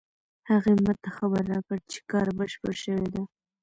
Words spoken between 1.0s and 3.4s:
ته خبر راکړ چې کار بشپړ شوی ده